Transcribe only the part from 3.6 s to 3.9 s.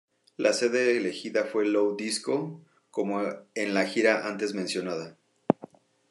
la